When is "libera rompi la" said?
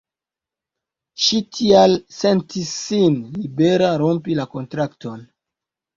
3.37-4.51